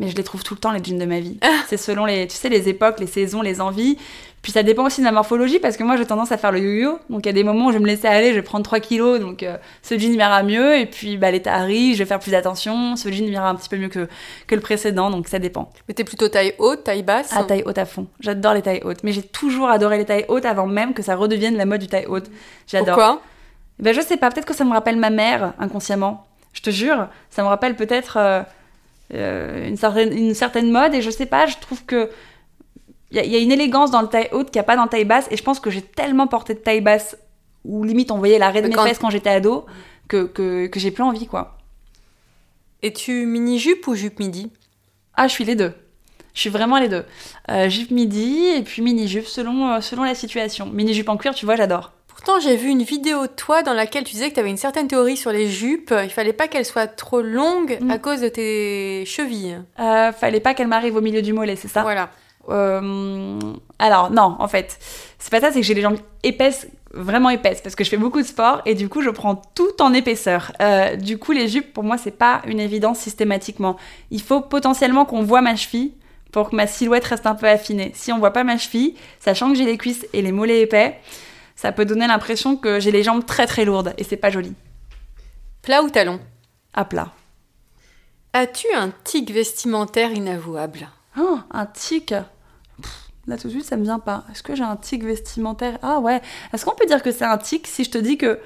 [0.00, 1.38] Mais je les trouve tout le temps les jeans de ma vie.
[1.68, 3.98] C'est selon les tu sais les époques, les saisons, les envies.
[4.40, 6.58] Puis ça dépend aussi de ma morphologie parce que moi j'ai tendance à faire le
[6.58, 6.98] yo-yo.
[7.10, 8.64] Donc il y a des moments où je vais me laisser aller, je vais prendre
[8.64, 9.20] 3 kilos.
[9.20, 10.78] Donc euh, ce jean m'ira mieux.
[10.78, 12.96] Et puis bah, l'été arrive, je vais faire plus attention.
[12.96, 14.08] Ce jean m'ira un petit peu mieux que,
[14.46, 15.10] que le précédent.
[15.10, 15.70] Donc ça dépend.
[15.86, 17.36] Mais t'es plutôt taille haute, taille basse?
[17.36, 18.06] À taille haute à fond.
[18.20, 19.04] J'adore les tailles hautes.
[19.04, 21.88] Mais j'ai toujours adoré les tailles hautes avant même que ça redevienne la mode du
[21.88, 22.30] taille haute.
[22.66, 22.94] J'adore.
[22.94, 23.22] Pourquoi?
[23.78, 26.26] Ben je sais pas, peut-être que ça me rappelle ma mère inconsciemment.
[26.52, 28.42] Je te jure, ça me rappelle peut-être euh,
[29.14, 32.10] euh, une, certaine, une certaine mode et je sais pas, je trouve que
[33.10, 34.64] il y, a- il y a une élégance dans le taille haute qu'il n'y a
[34.64, 37.16] pas dans le taille basse et je pense que j'ai tellement porté de taille basse
[37.64, 39.66] où limite on voyait l'arrêt de Mais mes quand- fesses quand j'étais ado
[40.08, 41.58] que, que, que j'ai plus envie quoi.
[42.82, 44.50] Es-tu mini-jupe ou jupe midi?
[45.14, 45.72] Ah, je suis les deux.
[46.32, 47.04] Je suis vraiment les deux.
[47.50, 50.66] Euh, jupe midi et puis mini-jupe selon, euh, selon la situation.
[50.66, 51.92] Mini-jupe en cuir, tu vois, j'adore.
[52.22, 54.58] Pourtant, j'ai vu une vidéo de toi dans laquelle tu disais que tu avais une
[54.58, 55.94] certaine théorie sur les jupes.
[56.04, 57.90] Il fallait pas qu'elles soient trop longues Mm.
[57.90, 59.58] à cause de tes chevilles.
[59.78, 61.80] Euh, fallait pas qu'elle m'arrive au milieu du mollet, c'est ça?
[61.80, 62.10] Voilà.
[62.50, 63.38] Euh,
[63.78, 64.78] alors non, en fait,
[65.18, 67.96] c'est pas ça, c'est que j'ai les jambes épaisses, vraiment épaisses, parce que je fais
[67.96, 70.52] beaucoup de sport et du coup je prends tout en épaisseur.
[70.60, 73.76] Euh, du coup les jupes pour moi c'est pas une évidence systématiquement.
[74.10, 75.92] Il faut potentiellement qu'on voit ma cheville
[76.32, 77.92] pour que ma silhouette reste un peu affinée.
[77.94, 80.98] Si on voit pas ma cheville, sachant que j'ai les cuisses et les mollets épais,
[81.60, 84.54] ça peut donner l'impression que j'ai les jambes très très lourdes et c'est pas joli.
[85.62, 86.18] Plat ou talon
[86.72, 87.12] À plat.
[88.32, 92.14] As-tu un tic vestimentaire inavouable Oh, un tic.
[92.80, 92.96] Pff,
[93.26, 94.24] Là tout de suite, ça me vient pas.
[94.32, 95.78] Est-ce que j'ai un tic vestimentaire?
[95.82, 96.22] Ah ouais.
[96.52, 98.40] Est-ce qu'on peut dire que c'est un tic si je te dis que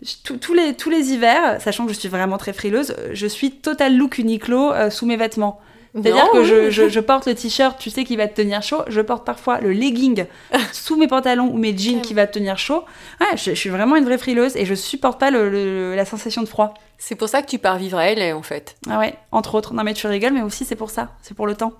[0.00, 3.26] je- tous- tous les, tous les hivers, sachant que je suis vraiment très frileuse, je
[3.26, 5.60] suis total look Uniqlo euh, sous mes vêtements?
[5.94, 8.82] C'est-à-dire que je, je- je porte le t-shirt, tu sais, qui va te tenir chaud.
[8.88, 10.26] Je porte parfois le legging
[10.72, 12.84] sous mes pantalons ou mes jeans qui va te tenir chaud.
[13.20, 16.04] Ouais, je, je suis vraiment une vraie frileuse et je supporte pas le- le- la
[16.04, 16.74] sensation de froid.
[16.98, 18.76] C'est pour ça que tu pars vivre à LA en fait.
[18.90, 19.72] Ah ouais, entre autres.
[19.72, 21.12] Non mais tu rigoles, mais aussi c'est pour ça.
[21.22, 21.72] C'est pour le temps.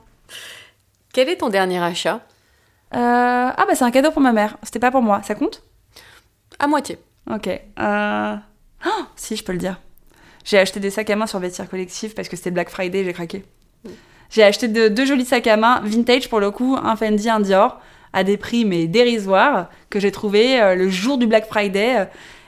[1.13, 2.21] Quel est ton dernier achat?
[2.95, 2.99] Euh,
[3.57, 4.57] Ah bah c'est un cadeau pour ma mère.
[4.63, 5.23] C'était pas pour moi.
[5.25, 5.63] Ça compte?
[6.61, 6.99] À moitié.
[7.29, 7.49] Ok.
[7.49, 8.37] Euh...
[8.87, 9.81] oh, si, je peux le dire.
[10.45, 13.05] J'ai acheté des sacs à main sur Vestiaire Collectif parce que c'était Black Friday et
[13.05, 13.45] j'ai craqué.
[14.31, 17.41] J'ai acheté de- deux jolis sacs à main, vintage pour le coup, un Fendi, un
[17.41, 17.81] Dior,
[18.13, 21.97] à des prix mais dérisoires, que j'ai trouvé euh, le jour du Black Friday.
[22.01, 22.05] euh,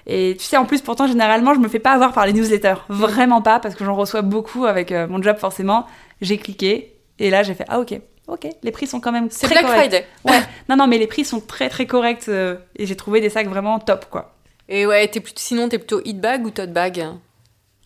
[0.09, 2.77] Et tu sais, en plus, pourtant, généralement, je me fais pas avoir par les newsletters.
[2.89, 5.87] Vraiment pas, parce que j'en reçois beaucoup avec euh, mon job, forcément.
[6.21, 9.47] J'ai cliqué, et là, j'ai fait Ah, ok, ok, les prix sont quand même C'est
[9.47, 9.81] très Black corrects.
[9.91, 10.07] Friday.
[10.25, 13.49] Ouais, non, non, mais les prix sont très, très corrects, et j'ai trouvé des sacs
[13.49, 14.33] vraiment top, quoi.
[14.69, 17.05] Et ouais, plutôt, sinon t'es plutôt hit bag ou tote bag?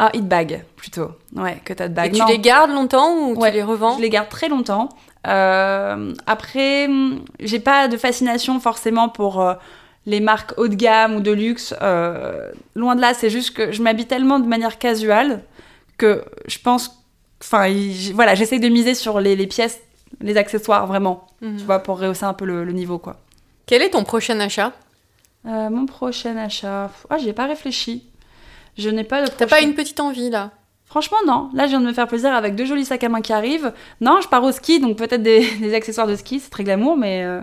[0.02, 1.10] Ah, hit bag, plutôt.
[1.36, 2.16] Ouais, que tote bag.
[2.16, 4.88] Et tu les gardes longtemps ou Ouais, tu les revends Je les garde très longtemps.
[5.26, 9.52] Euh, après, hum, j'ai pas de fascination forcément pour euh,
[10.06, 11.74] les marques haut de gamme ou de luxe.
[11.82, 15.42] Euh, loin de là, c'est juste que je m'habille tellement de manière casuale
[15.98, 16.96] que je pense.
[17.42, 17.66] Enfin,
[18.14, 19.80] voilà, j'essaie de miser sur les, les pièces,
[20.20, 21.58] les accessoires vraiment, Mhm.
[21.58, 23.16] tu vois, pour rehausser un peu le, le niveau, quoi.
[23.66, 24.72] Quel est ton prochain achat?
[25.46, 26.90] Euh, mon prochain achat.
[27.10, 28.06] Ah, j'y ai pas réfléchi.
[28.78, 29.30] Je n'ai pas de.
[29.30, 30.50] T'as pas une petite envie là?
[30.87, 31.50] Franchement, non.
[31.54, 33.72] Là, je viens de me faire plaisir avec deux jolis sacs à main qui arrivent.
[34.00, 36.96] Non, je pars au ski, donc peut-être des, des accessoires de ski, c'est très glamour,
[36.96, 37.40] mais euh,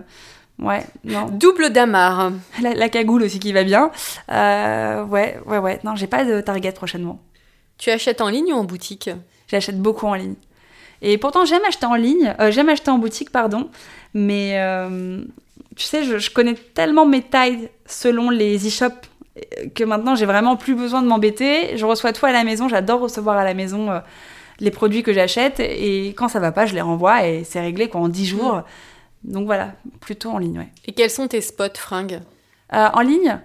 [0.58, 1.28] ouais, non.
[1.30, 2.32] Double damar.
[2.60, 3.90] La, la cagoule aussi qui va bien.
[4.30, 5.80] Euh, ouais, ouais, ouais.
[5.82, 7.20] Non, j'ai pas de target prochainement.
[7.78, 9.08] Tu achètes en ligne ou en boutique?
[9.46, 10.34] J'achète beaucoup en ligne.
[11.00, 13.70] Et pourtant, j'aime acheter en ligne, euh, j'aime acheter en boutique, pardon,
[14.14, 15.22] mais euh,
[15.76, 19.08] tu sais, je, je connais tellement mes tailles selon les e-shops
[19.74, 21.76] que maintenant, j'ai vraiment plus besoin de m'embêter.
[21.76, 24.00] Je reçois tout à la maison, j'adore recevoir à la maison euh,
[24.60, 27.88] les produits que j'achète, et quand ça va pas, je les renvoie, et c'est réglé
[27.88, 28.62] quoi, en 10 jours.
[29.24, 30.68] Donc voilà, plutôt en ligne, ouais.
[30.86, 32.20] Et quels sont tes spots fringues?
[32.72, 33.40] Euh, en ligne?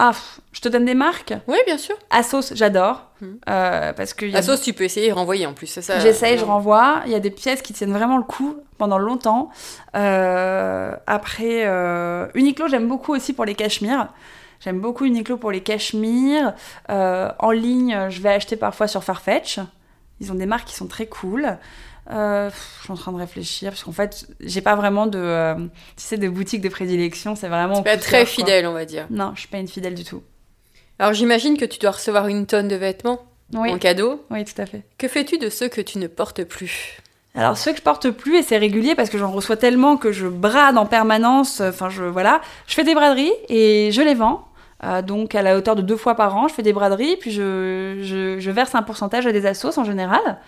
[0.00, 0.12] Ah,
[0.52, 1.34] je te donne des marques?
[1.48, 1.96] Oui, bien sûr.
[2.10, 3.08] Asos, j'adore.
[3.20, 3.38] Mhm.
[3.48, 5.82] Euh, parce que y a La sauce, tu peux essayer et renvoyer en plus, c'est
[5.82, 7.02] ça J'essaye, je renvoie.
[7.06, 9.50] Il y a des pièces qui tiennent vraiment le coup pendant longtemps.
[9.96, 14.06] Euh, après, euh, Uniqlo, j'aime beaucoup aussi pour les cachemires.
[14.60, 16.54] J'aime beaucoup Uniqlo pour les cachemires.
[16.90, 19.60] Euh, en ligne, je vais acheter parfois sur Farfetch.
[20.20, 21.58] Ils ont des marques qui sont très cool.
[22.10, 25.54] Euh, je suis en train de réfléchir parce qu'en fait, j'ai pas vraiment de, euh,
[25.54, 27.36] tu sais, de boutique de prédilection.
[27.36, 27.80] C'est vraiment.
[27.82, 29.06] De très fidèle, on va dire.
[29.10, 30.22] Non, je suis pas une fidèle du tout.
[30.98, 33.20] Alors j'imagine que tu dois recevoir une tonne de vêtements
[33.54, 34.24] Oui, en cadeau.
[34.30, 34.82] oui, tout à fait.
[34.98, 36.98] Que fais-tu de ceux que tu ne portes plus?
[37.38, 40.10] Alors ceux que je porte plus et c'est régulier parce que j'en reçois tellement que
[40.12, 41.60] je brade en permanence.
[41.60, 44.44] Enfin je voilà, je fais des braderies et je les vends.
[44.84, 47.30] Euh, donc à la hauteur de deux fois par an, je fais des braderies puis
[47.30, 50.38] je, je, je verse un pourcentage à des assos en général.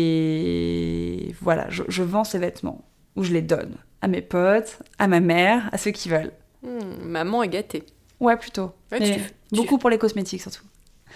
[0.00, 2.82] Et voilà, je, je vends ces vêtements
[3.16, 6.32] ou je les donne à mes potes, à ma mère, à ceux qui veulent.
[6.62, 7.84] Hmm, Maman est gâtée.
[8.20, 8.72] Ouais plutôt.
[8.92, 10.64] Ouais, tu- beaucoup pour les cosmétiques surtout.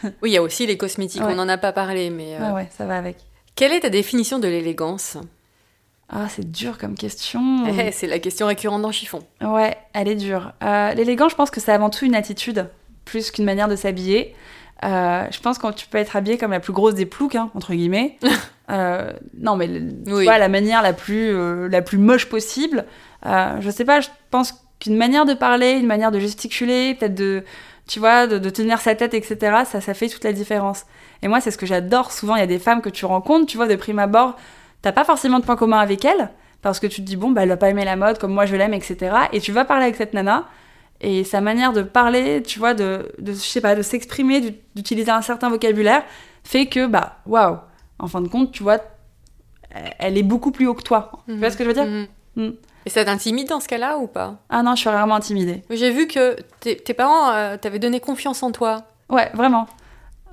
[0.05, 1.33] Oui, il y a aussi les cosmétiques, Ouais.
[1.33, 2.37] on n'en a pas parlé, mais...
[2.38, 3.16] euh, ouais, ça va avec.
[3.57, 5.17] Quelle est ta définition de l'élégance
[6.09, 7.64] Ah c'est dur comme question.
[7.69, 9.23] Eh, C'est la question récurrente dans Chiffon.
[9.40, 10.53] Ouais, elle est dure.
[10.62, 12.69] Euh, L'élégance, je pense que c'est avant tout une attitude,
[13.05, 14.35] plus qu'une manière de s'habiller.
[14.85, 17.51] Euh, je pense que tu peux être habillée comme la plus grosse des ploucs, hein,
[17.55, 18.19] entre guillemets.
[18.71, 20.25] Euh, non, mais tu Oui.
[20.25, 22.87] vois, la manière la plus, euh, la plus moche possible.
[23.23, 27.45] Je sais pas, je pense qu'une manière de parler, une manière de gesticuler, peut-être de,
[27.87, 30.85] tu vois, de, de tenir sa tête, etc., ça, ça fait toute la différence.
[31.23, 32.12] Et moi, c'est ce que j'adore.
[32.12, 34.37] Souvent, il y a des femmes que tu rencontres, tu vois, de prime abord,
[34.83, 36.31] t'as pas forcément de point commun avec elles,
[36.62, 38.47] parce que tu te dis, bon, bah, elle va pas aimer la mode comme moi
[38.47, 39.16] je l'aime, etc.
[39.33, 40.47] Et tu vas parler avec cette nana,
[41.01, 44.59] et sa manière de parler, tu vois, de, de je sais pas, de s'exprimer, d'ut-
[44.75, 46.05] d'utiliser un certain vocabulaire,
[46.44, 47.59] fait que, bah, waouh,
[47.99, 48.79] en fin de compte, tu vois,
[49.99, 51.11] elle- est beaucoup plus haut que toi.
[51.27, 51.85] Tu vois ce que je veux dire?
[52.37, 52.47] Mhm.
[52.47, 52.51] Mm.
[52.87, 54.37] Et ça t'intimide dans ce cas-là ou pas?
[54.51, 55.62] Ah non, je suis rarement intimidée.
[55.70, 58.83] J'ai vu que tes, tes parents euh, t'avaient donné confiance en toi.
[59.09, 59.66] Ouais, vraiment.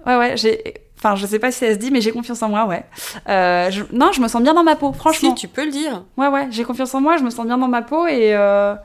[0.06, 0.74] Ouais, ouais, j'ai.
[0.98, 2.84] Enfin, je sais pas si ça se dit, mais j'ai confiance en moi, ouais.
[3.28, 5.30] Euh, je- Non, je me sens bien dans ma peau, franchement.
[5.30, 6.04] Si, tu peux le dire.
[6.18, 8.76] Ouais, ouais, j'ai confiance en moi, je me sens bien dans ma peau et euh,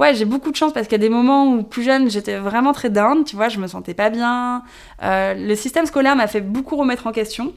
[0.00, 2.38] ouais, j'ai beaucoup de chance parce qu'il y a des moments où plus jeune, j'étais
[2.38, 4.62] vraiment très down, tu vois, je me sentais pas bien.
[5.02, 7.52] Euh, le système scolaire m'a fait beaucoup remettre en question.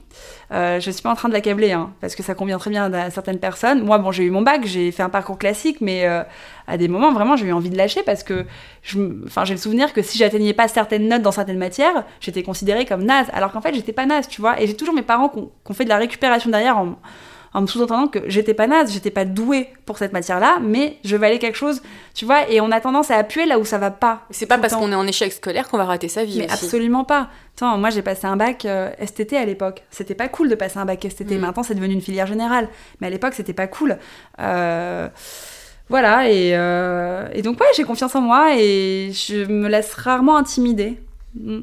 [0.51, 2.91] Euh, je suis pas en train de l'accabler, hein, parce que ça convient très bien
[2.93, 3.83] à certaines personnes.
[3.83, 6.21] Moi, bon, j'ai eu mon bac, j'ai fait un parcours classique, mais euh,
[6.67, 8.45] à des moments, vraiment, j'ai eu envie de lâcher parce que,
[8.83, 13.05] j'ai le souvenir que si j'atteignais pas certaines notes dans certaines matières, j'étais considérée comme
[13.05, 14.61] naze, alors qu'en fait, j'étais pas naze, tu vois.
[14.61, 16.97] Et j'ai toujours mes parents qui ont, qui ont fait de la récupération derrière en,
[17.53, 21.15] en me sous-entendant que j'étais pas naze, j'étais pas douée pour cette matière-là, mais je
[21.15, 21.81] valais quelque chose,
[22.15, 24.21] tu vois, et on a tendance à appuyer là où ça va pas.
[24.31, 26.65] C'est pas parce qu'on est en échec scolaire qu'on va rater sa vie Mais aussi.
[26.65, 27.29] absolument pas.
[27.55, 29.83] Attends, moi j'ai passé un bac euh, STT à l'époque.
[29.91, 31.35] C'était pas cool de passer un bac STT.
[31.35, 31.39] Mm.
[31.39, 32.67] Maintenant c'est devenu une filière générale.
[32.99, 33.97] Mais à l'époque c'était pas cool.
[34.39, 35.07] Euh,
[35.89, 40.37] Voilà, et, euh, et donc ouais, j'ai confiance en moi et je me laisse rarement
[40.37, 40.99] intimider.
[41.39, 41.59] Mm.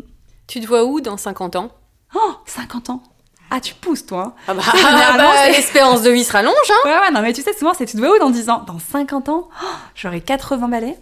[0.46, 1.70] Tu te vois où dans 50 ans?
[2.14, 3.02] Oh, 50 ans
[3.50, 4.42] Ah, tu pousses toi hein.
[4.48, 7.42] Ah bah, généralement, c'est- l'espérance de vie se rallonge, hein Ouais, ouais, non mais tu
[7.42, 8.62] sais, souvent c'est tu te vois où dans 10 ans?
[8.66, 10.96] Dans 50 ans oh, J'aurai 80 balais.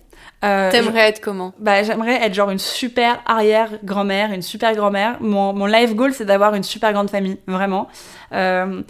[0.45, 1.53] Euh, T'aimerais être comment?
[1.59, 5.17] Bah, j'aimerais être genre une super arrière-grand-mère, une super grand-mère.
[5.21, 7.89] Mon, mon life goal, c'est d'avoir une super grande famille, vraiment.
[8.33, 8.83] Euh,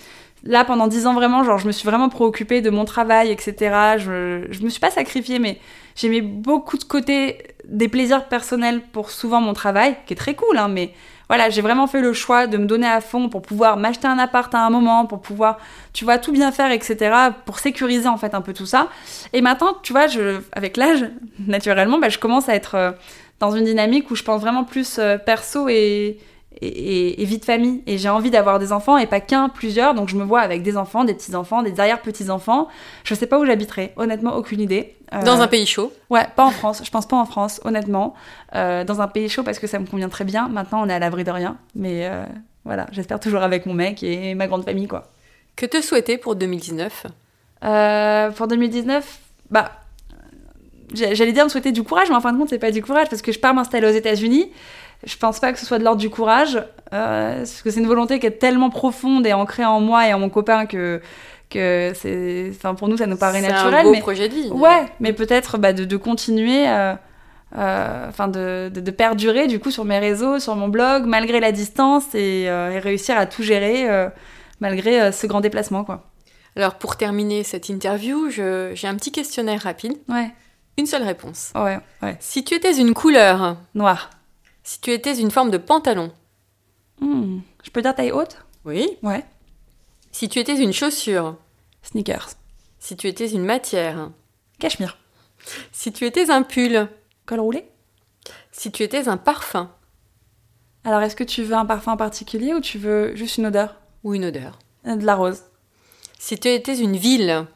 [0.45, 3.97] là, pendant dix ans, vraiment, genre, je me suis vraiment préoccupée de mon travail, etc.
[3.97, 5.59] Je, je me suis pas sacrifiée, mais
[5.97, 10.35] j'ai mis beaucoup de côté des plaisirs personnels pour souvent mon travail, qui est très
[10.35, 10.93] cool, hein, mais
[11.29, 14.19] voilà, j'ai vraiment fait le choix de me donner à fond pour pouvoir m'acheter un
[14.19, 15.59] appart à un moment, pour pouvoir,
[15.93, 17.15] tu vois, tout bien faire, etc.,
[17.45, 18.89] pour sécuriser en fait un peu tout ça.
[19.33, 21.05] Et maintenant, tu vois, je, avec l'âge,
[21.47, 22.93] naturellement, bah, je commence à être euh,
[23.41, 26.19] dans une dynamique où je pense vraiment plus euh, perso et,
[26.61, 27.83] et, et- et vie de famille.
[27.87, 29.95] Et j'ai envie d'avoir des enfants et pas qu'un, plusieurs.
[29.95, 32.69] Donc je me vois avec des enfants, des petits-enfants, des arrière-petits-enfants.
[33.05, 34.95] Je sais pas où j'habiterai, honnêtement, aucune idée.
[35.15, 35.93] Euh, Dans un pays chaud.
[36.11, 36.83] Ouais, pas en France.
[36.85, 38.15] Je pense pas en France, honnêtement.
[38.55, 40.49] Euh, dans un pays chaud parce que ça me convient très bien.
[40.49, 41.57] Maintenant, on est à l'abri de rien.
[41.75, 42.25] Mais euh,
[42.65, 45.05] voilà, j'espère toujours avec mon mec et ma grande famille, quoi.
[45.57, 47.07] Que te souhaiter pour 2019
[47.65, 49.19] Euh, pour 2019,
[49.51, 49.73] bah,
[50.95, 53.09] j'allais dire me souhaiter du courage, mais en fin de compte, c'est pas du courage
[53.09, 54.51] parce que je pars m'installer aux États-Unis.
[55.05, 56.57] Je pense pas que ce soit de l'ordre du courage,
[56.93, 60.13] euh, parce que c'est une volonté qui est tellement profonde et ancrée en moi et
[60.15, 61.01] en mon copain que,
[61.51, 63.75] que c'est, enfin, pour nous, ça nous paraît C'est naturel.
[63.75, 64.01] un beau mais...
[64.01, 64.49] projet de vie.
[64.51, 66.95] Ouais, mais peut-être bah, de, de continuer, euh,
[67.57, 71.39] euh, enfin de, de, de perdurer du coup sur mes réseaux, sur mon blog, malgré
[71.41, 73.87] la distance et, et réussir à tout gérer
[74.61, 76.11] malgré ce grand déplacement, quoi.
[76.57, 79.93] Alors pour terminer cette interview, j'ai un petit questionnaire rapide.
[80.09, 80.31] Ouais,
[80.77, 81.53] Une seule réponse.
[81.55, 82.17] ouais, ouais.
[82.19, 84.11] Si tu étais une couleur, Noir.
[84.69, 86.13] Si tu étais une forme de pantalon,
[87.01, 88.37] Hmm, Je peux dire taille haute?
[88.67, 88.99] Oui.
[89.03, 89.25] Ouais.
[90.13, 91.37] Si tu étais une chaussure,
[91.83, 92.31] Sneakers.
[92.79, 94.11] Si tu étais une matière.
[94.59, 94.99] Cachemire.
[95.73, 96.87] Si tu étais un pull.
[97.25, 97.67] Col roulé?
[98.53, 99.71] Si tu étais un parfum.
[100.85, 103.77] Alors, est-ce que tu veux un parfum en particulier ou tu veux juste une odeur?
[104.05, 104.59] Ou une odeur.
[104.87, 105.45] Euh, De la rose.
[106.19, 107.47] Si tu étais une ville.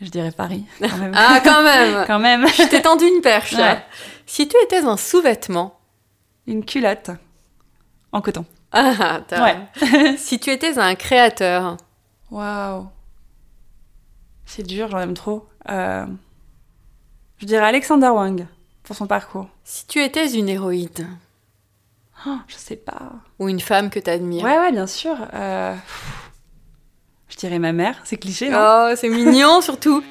[0.00, 0.64] Je dirais Paris.
[0.80, 0.88] Quand.
[1.14, 2.46] Ah, quand même quand même.
[2.48, 3.52] Je t'ai tendu une perche.
[3.52, 3.78] Ouais.
[4.26, 5.77] Si tu étais un sous-vêtement.
[6.48, 7.10] Une culotte.
[8.12, 8.44] En coton.
[8.72, 10.16] Ah, t'as- Ouais.
[10.18, 11.76] si tu étais un créateur.
[12.30, 12.86] Waouh.
[14.46, 15.46] C'est dur, j'en aime trop.
[15.68, 16.06] Euh,
[17.38, 18.46] Je dirais Alexander Wang
[18.82, 19.46] pour son parcours.
[19.64, 21.18] Si tu étais une héroïne.
[22.26, 23.12] Oh, je sais pas.
[23.38, 24.42] Ou une femme que t'admires.
[24.42, 25.14] Ouais, ouais, bien sûr.
[25.34, 25.74] Euh,
[27.28, 28.58] Je dirais ma mère, c'est cliché, non?
[28.58, 30.02] Oh, c'est mignon surtout.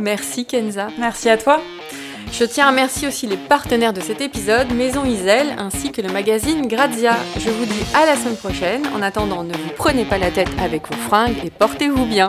[0.00, 0.88] Merci Kenza.
[0.98, 1.60] Merci à toi.
[2.32, 6.08] Je tiens à remercier aussi les partenaires de cet épisode, Maison Isel, ainsi que le
[6.08, 7.16] magazine Grazia.
[7.38, 8.82] Je vous dis à la semaine prochaine.
[8.94, 12.28] En attendant, ne vous prenez pas la tête avec vos fringues et portez-vous bien.